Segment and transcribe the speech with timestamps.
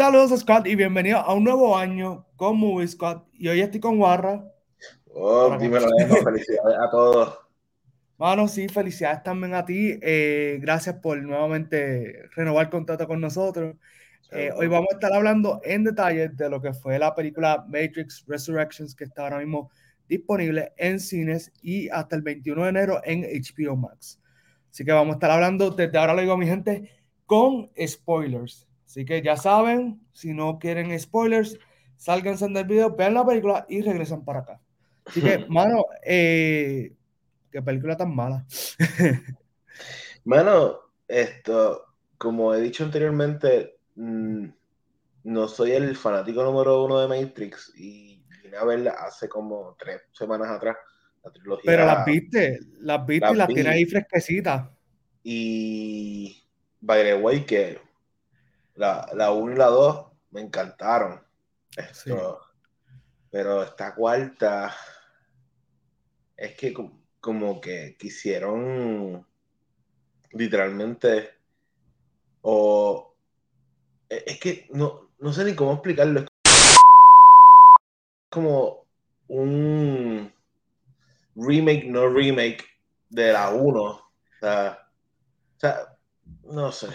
[0.00, 3.28] Saludos Scott y bienvenido a un nuevo año con Movie Scott.
[3.34, 4.42] Y hoy estoy con Warra.
[5.12, 5.88] Oh, dímelo,
[6.24, 7.38] felicidades a todos.
[8.16, 9.98] Mano, sí, felicidades también a ti.
[10.00, 13.76] Eh, gracias por nuevamente renovar el contrato con nosotros.
[14.32, 18.24] Eh, hoy vamos a estar hablando en detalle de lo que fue la película Matrix
[18.26, 19.70] Resurrections, que está ahora mismo
[20.08, 24.18] disponible en cines y hasta el 21 de enero en HBO Max.
[24.70, 26.90] Así que vamos a estar hablando, desde ahora lo digo a mi gente,
[27.26, 28.66] con spoilers.
[28.90, 31.56] Así que ya saben, si no quieren spoilers,
[31.94, 34.60] sálganse del video, vean la película y regresan para acá.
[35.04, 36.96] Así que, mano, eh,
[37.52, 38.44] qué película tan mala.
[40.24, 41.84] mano, esto,
[42.18, 44.46] como he dicho anteriormente, mm,
[45.22, 50.02] no soy el fanático número uno de Matrix y vine a verla hace como tres
[50.10, 50.76] semanas atrás.
[51.22, 51.70] La trilogía.
[51.70, 54.68] Pero las viste, las viste y las tiene ahí fresquecitas.
[55.22, 56.42] Y
[56.80, 57.89] by the way, que
[58.74, 61.22] la, la 1 y la 2 me encantaron.
[61.76, 62.40] Esto,
[63.30, 64.74] Pero esta cuarta
[66.36, 66.74] es que
[67.20, 69.26] como que quisieron
[70.32, 71.30] literalmente
[72.42, 73.14] o
[74.08, 76.20] e, es que no, no sé ni cómo explicarlo.
[76.20, 76.26] Es
[78.30, 78.86] como
[79.28, 80.32] un
[81.36, 82.64] remake, no remake
[83.08, 83.80] de la 1.
[83.80, 84.02] O
[84.40, 84.88] sea,
[85.56, 85.96] o sea
[86.44, 86.88] no sé.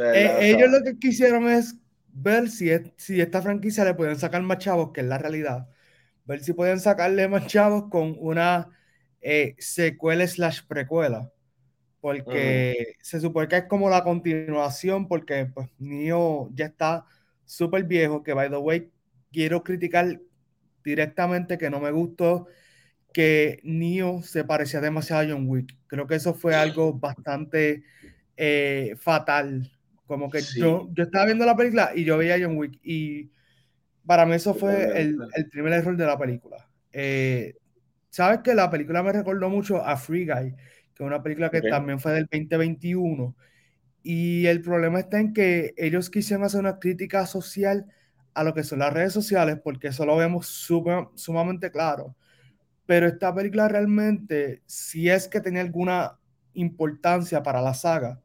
[0.00, 1.76] Eh, ellos lo que quisieron es
[2.12, 5.68] ver si, si esta franquicia le pueden sacar más chavos, que es la realidad.
[6.24, 8.68] Ver si pueden sacarle más chavos con una
[9.20, 11.32] eh, secuela slash precuela.
[12.00, 17.04] Porque se supone que es como la continuación, porque pues Neo ya está
[17.44, 18.90] súper viejo, que by the way,
[19.32, 20.20] quiero criticar
[20.84, 22.46] directamente que no me gustó
[23.12, 25.76] que Neo se parecía demasiado a John Wick.
[25.86, 27.82] Creo que eso fue algo bastante
[28.36, 29.72] eh, fatal
[30.08, 33.30] como que yo, yo estaba viendo la película y yo veía a John Wick y
[34.04, 36.68] para mí eso fue el, el primer error de la película.
[36.92, 37.54] Eh,
[38.10, 40.54] Sabes que la película me recordó mucho a Free Guy,
[40.94, 43.36] que es una película que también fue del 2021.
[44.02, 47.86] Y el problema está en que ellos quisieron hacer una crítica social
[48.34, 50.46] a lo que son las redes sociales, porque eso lo vemos
[51.14, 52.16] sumamente claro.
[52.86, 56.18] Pero esta película realmente, si es que tenía alguna
[56.54, 58.20] importancia para la saga,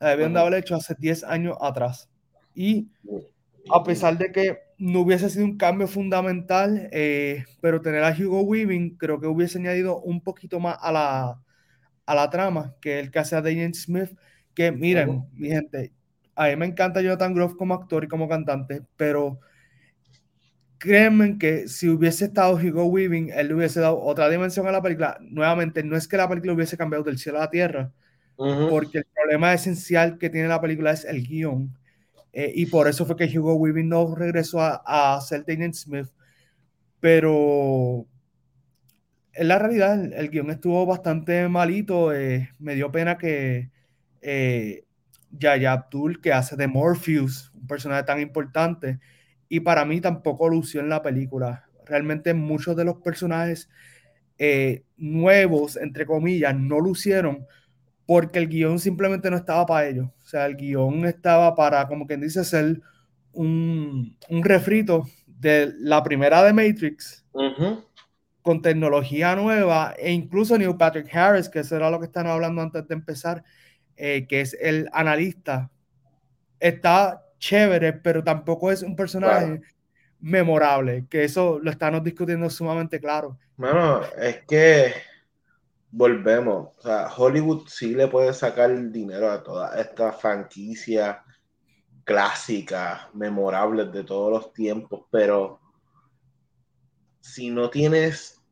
[0.00, 2.08] debían de haber hecho hace 10 años atrás.
[2.54, 2.88] Y
[3.70, 8.42] a pesar de que no hubiese sido un cambio fundamental, eh, pero tener a Hugo
[8.42, 11.42] Weaving creo que hubiese añadido un poquito más a la,
[12.06, 14.10] a la trama que el que hace a Daniel Smith.
[14.54, 15.92] Que miren, mi gente,
[16.34, 19.40] a mí me encanta Jonathan Groff como actor y como cantante, pero
[20.78, 24.82] créanme que si hubiese estado Hugo Weaving, él le hubiese dado otra dimensión a la
[24.82, 25.18] película.
[25.20, 27.92] Nuevamente, no es que la película hubiese cambiado del cielo a la tierra,
[28.38, 31.76] porque el problema esencial que tiene la película es el guion.
[32.32, 35.44] Eh, y por eso fue que Hugo Weaving no regresó a, a ser
[35.74, 36.08] Smith.
[37.00, 38.06] Pero
[39.32, 42.12] en la realidad el, guion estuvo bastante malito.
[42.12, 43.70] Eh, me dio pena que
[44.20, 44.84] eh,
[45.30, 48.98] Yaya Abdul, que hace de Morpheus, un personaje tan importante,
[49.48, 51.68] y para mí tampoco lució en la película.
[51.86, 53.68] Realmente muchos de los personajes
[54.38, 57.46] eh, nuevos, entre comillas, no lucieron
[58.08, 60.06] porque el guion simplemente no estaba para ellos.
[60.22, 62.80] O sea, el guion estaba para, como quien dice, ser
[63.32, 67.26] un, un refrito de la primera de Matrix
[68.40, 72.62] con tecnología nueva e incluso Neil Patrick Harris, que eso era lo que estaban hablando
[72.62, 73.44] antes de empezar,
[73.94, 75.70] eh, que es el analista,
[76.58, 79.60] está chévere, pero tampoco es un personaje
[80.18, 83.36] memorable, que eso lo estamos discutiendo sumamente claro.
[83.58, 84.94] Bueno, es que
[85.90, 86.68] volvemos.
[86.78, 91.24] O sea, Hollywood sí le puede sacar dinero a toda esta franquicia
[92.04, 95.60] clásica, memorables de todos los tiempos, pero
[97.20, 98.42] si no tienes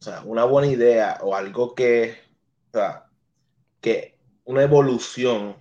[0.00, 2.16] o sea, una buena idea o algo que,
[2.68, 3.06] o sea,
[3.80, 5.56] que una evolución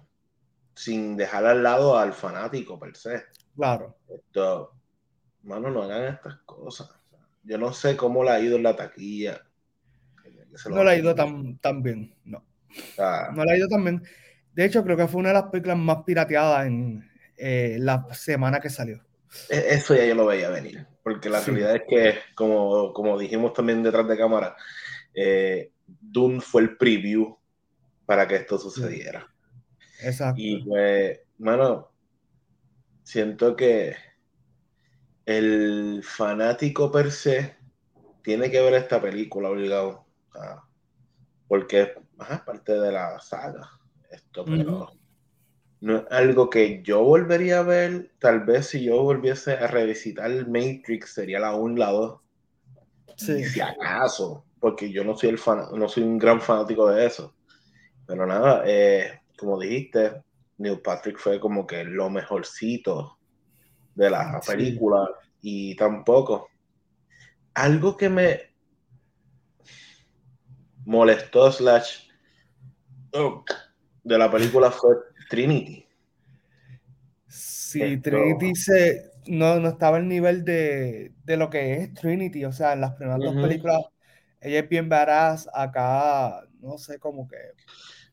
[0.73, 3.25] sin dejar al lado al fanático per se.
[3.55, 3.97] Claro.
[4.07, 4.71] Esto,
[5.43, 6.89] mano, no hagan estas cosas.
[7.43, 9.48] Yo no sé cómo le ha ido en la taquilla
[10.69, 12.43] no le ha ido tan, tan bien, no.
[12.97, 13.31] Ah.
[13.33, 14.03] No le ha ido tan bien.
[14.53, 18.59] De hecho, creo que fue una de las películas más pirateadas en eh, la semana
[18.59, 19.03] que salió.
[19.49, 23.53] E, eso ya yo lo veía venir, porque la realidad es que, como, como dijimos
[23.53, 24.55] también detrás de cámara,
[25.13, 27.37] eh, Dune fue el preview
[28.05, 29.27] para que esto sucediera.
[30.01, 30.41] Exacto.
[30.41, 31.91] Y pues, mano,
[33.03, 33.95] siento que
[35.25, 37.55] el fanático per se
[38.23, 40.08] tiene que ver esta película obligado
[41.47, 41.89] porque es
[42.45, 43.69] parte de la saga.
[44.11, 44.91] Esto, pero
[45.81, 48.11] no es algo que yo volvería a ver.
[48.19, 52.21] Tal vez si yo volviese a revisitar el Matrix sería la 1 la 2.
[53.15, 53.43] Sí.
[53.45, 57.33] Si acaso, porque yo no soy, el fan, no soy un gran fanático de eso.
[58.05, 60.23] Pero nada, eh, como dijiste,
[60.57, 63.17] Neil Patrick fue como que lo mejorcito
[63.95, 65.09] de la película
[65.41, 66.49] y tampoco.
[67.53, 68.48] Algo que me
[70.85, 72.09] molestó slash
[74.03, 74.95] de la película fue
[75.29, 75.85] Trinity.
[77.27, 82.45] Sí, Trinity se, no, no estaba al nivel de, lo que es Trinity.
[82.45, 83.83] O sea, en las primeras dos películas,
[84.41, 85.47] ella es bien veraz.
[85.53, 87.37] Acá, no sé, cómo que.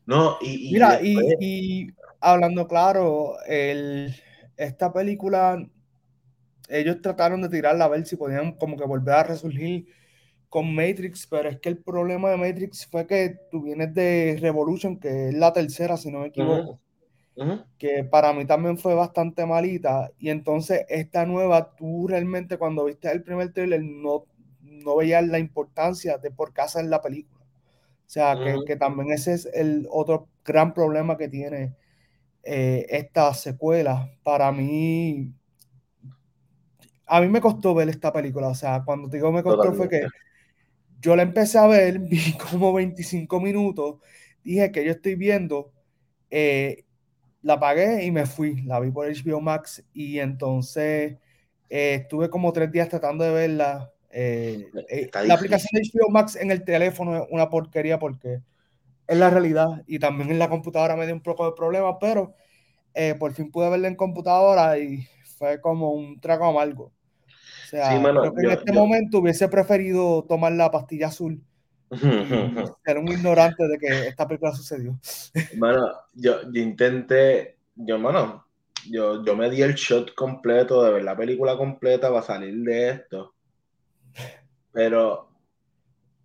[0.05, 0.73] No, y.
[0.73, 1.87] Mira, y,
[2.19, 4.15] hablando claro, el,
[4.55, 5.67] esta película,
[6.69, 9.87] ellos trataron de tirarla a ver si podían como que volver a resurgir
[10.57, 14.99] con Matrix, pero es que el problema de Matrix fue que tú vienes de Revolution,
[14.99, 16.79] que es la tercera, si no me equivoco,
[17.77, 23.11] que para mí también fue bastante malita, y entonces esta nueva, tú realmente cuando viste
[23.11, 24.25] el primer trailer no,
[24.61, 27.45] no veías la importancia de por qué hacer la película.
[27.45, 31.75] O sea, que, que, también ese es el otro gran problema que tiene
[32.41, 34.09] eh, esta secuela.
[34.23, 35.31] Para mí,
[37.05, 38.47] a mí me costó ver esta película.
[38.47, 40.07] O sea, cuando digo me costó fue que
[40.99, 43.97] yo la empecé a ver, vi como 25 minutos,
[44.43, 45.71] dije que yo estoy viendo,
[46.29, 46.85] eh,
[47.41, 51.17] la pagué y me fui, la vi por HBO Max y entonces
[51.69, 53.91] eh, estuve como tres días tratando de verla.
[54.09, 54.69] Eh,
[55.25, 58.41] la aplicación de HBO Max en el teléfono es una porquería porque
[59.07, 62.33] es la realidad y también en la computadora me dio un poco de problema, pero
[63.19, 65.07] por fin pude verla en computadora y
[65.37, 66.91] fue como un trago amargo.
[67.67, 71.43] O sea, creo que en este momento hubiese preferido tomar la pastilla azul
[72.85, 74.97] ser un ignorante de que esta película sucedió.
[75.55, 78.45] Bueno, yo, yo intenté, yo, mano,
[78.89, 82.89] yo, yo me di el shot completo de ver la película completa para salir de
[82.89, 83.33] esto.
[84.71, 85.29] Pero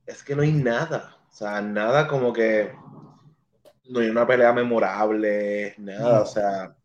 [0.06, 1.16] es que no hay nada.
[1.30, 2.72] O sea, nada como que
[3.88, 6.22] no hay una pelea memorable, nada.
[6.22, 6.76] O sea,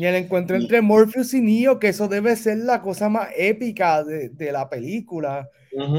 [0.00, 4.02] y el encuentro entre Morpheus y Neo, que eso debe ser la cosa más épica
[4.02, 5.50] de, de la película.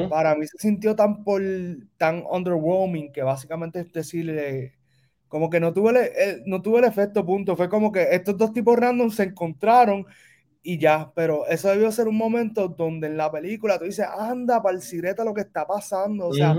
[0.09, 1.39] Para mí se sintió tan por
[1.97, 4.73] tan underwhelming que básicamente es decirle
[5.27, 7.55] como que no tuve el, no tuve el efecto punto.
[7.55, 10.07] Fue como que estos dos tipos random se encontraron
[10.63, 14.63] y ya, pero eso debió ser un momento donde en la película tú dices, anda,
[14.63, 16.29] para el sireta lo que está pasando.
[16.29, 16.55] O sea,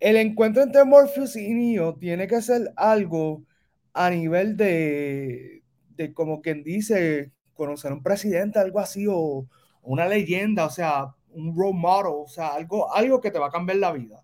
[0.00, 3.44] el encuentro entre Morpheus y Neo tiene que ser algo
[3.92, 5.63] a nivel de,
[5.96, 9.46] de como quien dice, conocer a un presidente, algo así, o
[9.82, 13.52] una leyenda, o sea, un role model, o sea, algo, algo que te va a
[13.52, 14.22] cambiar la vida.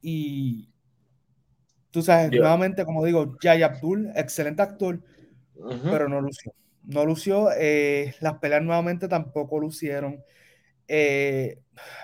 [0.00, 0.68] Y
[1.90, 5.00] tú sabes, nuevamente, como digo, Jay Abdul, excelente actor,
[5.82, 6.52] pero no lució.
[6.84, 10.22] No lució, eh, las peleas nuevamente tampoco lucieron.
[10.86, 11.58] Eh,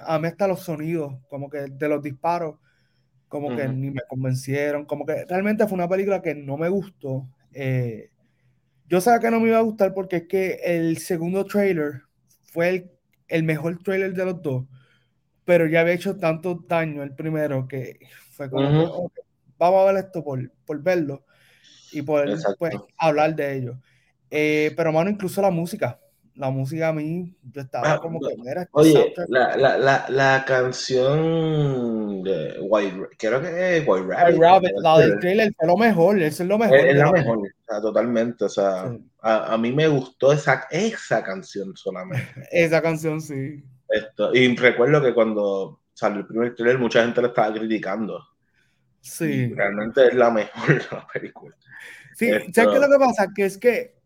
[0.04, 2.56] a mí hasta los sonidos, como que de los disparos,
[3.28, 7.28] como que ni me convencieron, como que realmente fue una película que no me gustó.
[7.52, 8.10] Eh,
[8.92, 12.02] yo sabía que no me iba a gustar porque es que el segundo trailer
[12.42, 12.92] fue
[13.26, 14.66] el, mejor trailer de los dos,
[15.46, 18.00] pero ya había hecho tanto daño el primero que
[18.32, 19.10] fue como,
[19.56, 21.24] vamos a ver esto por, por verlo
[21.90, 22.26] y por
[22.58, 23.78] pues, hablar de ello.
[24.30, 25.98] Eh, pero, mano, incluso la música.
[26.34, 30.06] La música a mí, yo estaba ah, como que, mira, este Oye, la, la, la,
[30.08, 34.34] la, canción de White, creo que es White Rabbit.
[34.34, 36.78] White Rabbit, la del trailer fue lo mejor, eso es lo mejor.
[36.78, 41.22] Es, la mejor, o sea, totalmente, o sea, a, a, mí me gustó esa, esa
[41.22, 42.26] canción solamente.
[42.50, 43.62] esa canción, sí.
[43.88, 48.24] Esto, y recuerdo que cuando salió el primer trailer, mucha gente lo estaba criticando.
[49.02, 49.52] Sí.
[49.54, 51.54] realmente es la mejor de la película.
[52.14, 53.28] Sí, ¿sabes qué es lo que pasa?
[53.34, 54.01] Que es que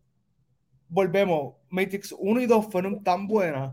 [0.89, 3.73] volvemos, Matrix 1 y 2 fueron tan buenas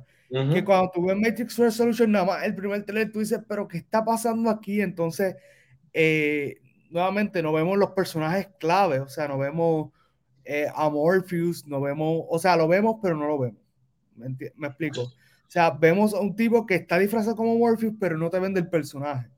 [0.51, 3.77] que cuando tú ves Matrix Resolution, nada más el primer trailer, tú dices, pero ¿qué
[3.77, 4.81] está pasando aquí?
[4.81, 5.35] Entonces,
[5.93, 6.57] eh,
[6.89, 9.91] nuevamente, no vemos los personajes clave, o sea, no vemos
[10.43, 13.61] eh, a Morpheus, no vemos, o sea, lo vemos, pero no lo vemos.
[14.15, 15.01] ¿Me, explico?
[15.01, 15.11] O
[15.47, 18.69] sea, vemos a un tipo que está disfrazado como Morpheus, pero no te vende el
[18.69, 19.29] personaje.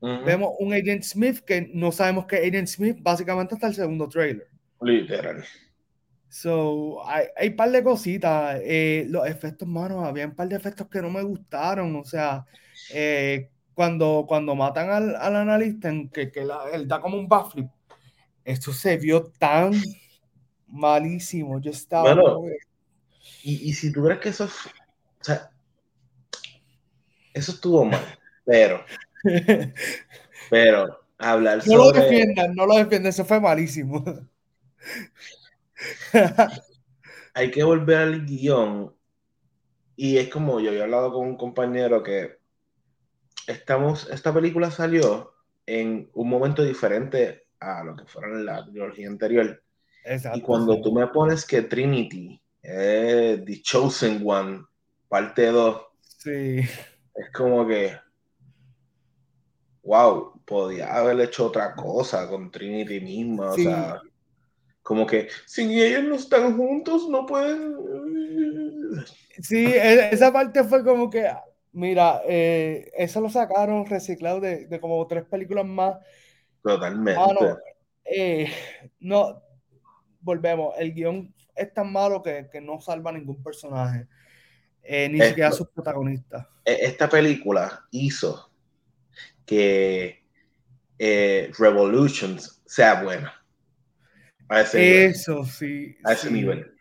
[0.00, 4.48] Vemos un Agent Smith que no sabemos que Agent Smith, básicamente hasta el segundo trailer.
[4.80, 5.44] Literal.
[6.32, 8.58] So, hay, hay un par de cositas.
[8.64, 11.94] Eh, los efectos, mano, había un par de efectos que no me gustaron.
[11.94, 12.46] O sea,
[12.90, 17.28] eh, cuando, cuando matan al, al analista, en que, que la, él da como un
[17.28, 17.68] backflip,
[18.46, 19.74] esto se vio tan
[20.68, 21.60] malísimo.
[21.60, 22.16] Yo estaba.
[23.42, 24.44] y, y, si tú crees que eso.
[24.46, 25.50] O sea,
[27.34, 28.00] eso estuvo mal,
[28.46, 28.82] pero.
[30.48, 34.02] pero hablar no lo defiendan, no lo defiendan, eso fue malísimo.
[37.34, 38.94] Hay que volver al guion.
[39.96, 42.38] Y es como yo había hablado con un compañero que
[43.46, 45.34] estamos, esta película salió
[45.66, 49.62] en un momento diferente a lo que fueron la trilogía anterior.
[50.34, 54.64] y cuando tú me pones que Trinity es The Chosen One,
[55.08, 55.82] parte 2,
[56.18, 56.58] sí.
[56.58, 57.96] es como que,
[59.82, 64.02] wow, podía haber hecho otra cosa con Trinity misma, o sea,
[64.82, 67.76] como que si ellos no están juntos, no pueden...
[69.40, 71.30] Sí, e, esa parte fue como que,
[71.72, 75.96] mira, eh, eso lo sacaron reciclado de, de, como tres películas más.
[76.62, 77.20] Totalmente.
[78.04, 78.52] Eh,
[79.00, 79.42] no,
[80.20, 84.08] volvemos, el guion es tan malo que, que no salva ningún personaje,
[84.82, 86.46] eh, ni siquiera a sus protagonistas.
[86.64, 88.50] E, esta película hizo
[89.46, 90.20] que
[91.58, 93.41] Revolutions sea buena.
[94.52, 95.96] A ese Eso, sí.
[96.04, 96.74] A ese nivel.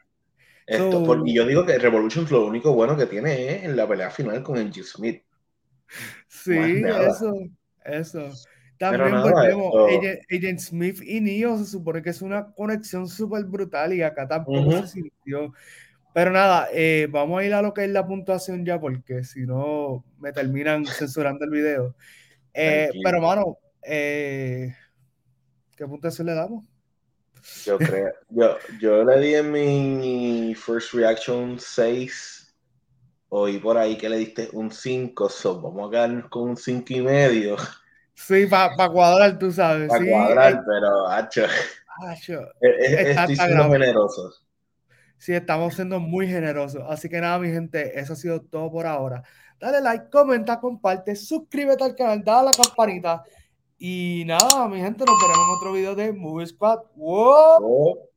[0.67, 4.09] Esto, y yo digo que Revolutions lo único bueno que tiene es en la pelea
[4.09, 5.23] final con Angie Smith.
[6.27, 7.33] Sí, eso,
[7.85, 8.29] eso.
[8.77, 9.73] También volvemos,
[10.29, 14.81] Agent, Smith y Neo se supone que es una conexión súper brutal y acá tampoco
[14.81, 15.53] se sintió.
[16.13, 19.45] Pero nada, eh, vamos a ir a lo que es la puntuación ya, porque si
[19.45, 21.95] no me terminan censurando el video.
[22.53, 24.75] Eh, pero, mano, eh,
[25.77, 26.65] ¿qué puntuación le damos?
[27.65, 32.53] Yo creo, yo, yo le di en mi first reaction 6.
[33.29, 36.85] Oí por ahí que le diste un 5, so vamos a quedarnos con un 5
[36.89, 37.55] y medio.
[38.13, 39.87] Sí, para pa cuadrar, tú sabes.
[39.87, 41.45] Para cuadrar, eh, pero, hacho.
[42.59, 44.33] Estoy siendo generoso.
[45.17, 46.83] Sí, estamos siendo muy generosos.
[46.89, 49.23] Así que nada, mi gente, eso ha sido todo por ahora.
[49.59, 53.23] Dale like, comenta, comparte, suscríbete al canal, dale a la campanita.
[53.83, 56.81] Y nada, mi gente, nos veremos en otro video de Movie Squad.
[56.95, 58.10] ¡Wow!